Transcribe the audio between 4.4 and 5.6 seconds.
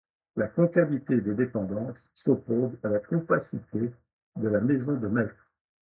la maison de maître.